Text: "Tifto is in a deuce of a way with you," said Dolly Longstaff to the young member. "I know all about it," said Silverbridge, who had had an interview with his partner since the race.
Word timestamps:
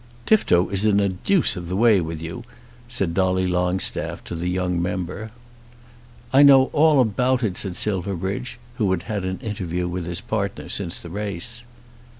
"Tifto 0.25 0.67
is 0.69 0.83
in 0.83 0.99
a 0.99 1.09
deuce 1.09 1.55
of 1.55 1.69
a 1.71 1.75
way 1.75 2.01
with 2.01 2.23
you," 2.23 2.43
said 2.87 3.13
Dolly 3.13 3.45
Longstaff 3.45 4.23
to 4.23 4.33
the 4.33 4.47
young 4.47 4.81
member. 4.81 5.29
"I 6.33 6.41
know 6.41 6.71
all 6.73 6.99
about 6.99 7.43
it," 7.43 7.55
said 7.55 7.75
Silverbridge, 7.75 8.57
who 8.79 8.89
had 8.89 9.03
had 9.03 9.25
an 9.25 9.37
interview 9.41 9.87
with 9.87 10.07
his 10.07 10.19
partner 10.19 10.69
since 10.69 10.99
the 10.99 11.11
race. 11.11 11.65